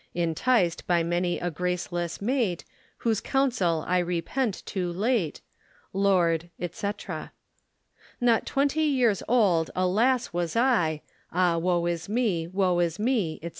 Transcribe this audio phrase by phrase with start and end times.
[0.15, 2.65] Inticed by many a gracelesse mate,
[3.05, 5.41] Whose counsel I repent too late.
[5.93, 6.87] Lord, &c.
[8.19, 13.49] Not twentie yeeres old, alas, was I, Ah woe is me, woe is me, &c.